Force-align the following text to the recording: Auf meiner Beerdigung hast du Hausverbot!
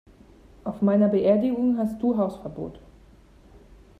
Auf 0.63 0.81
meiner 0.81 1.09
Beerdigung 1.09 1.77
hast 1.77 2.01
du 2.01 2.17
Hausverbot! 2.17 2.79